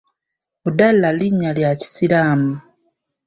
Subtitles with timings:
[0.63, 2.51] Budalah linnya lya Kisiraamu.